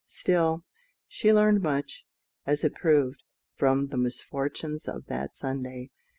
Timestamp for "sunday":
5.35-5.91